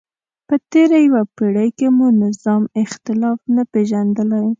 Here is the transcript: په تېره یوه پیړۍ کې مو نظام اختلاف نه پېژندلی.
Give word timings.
په 0.47 0.55
تېره 0.71 0.97
یوه 1.07 1.21
پیړۍ 1.35 1.69
کې 1.77 1.87
مو 1.95 2.07
نظام 2.23 2.63
اختلاف 2.83 3.39
نه 3.55 3.63
پېژندلی. 3.71 4.45